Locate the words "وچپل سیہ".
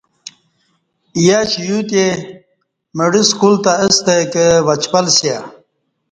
4.67-5.37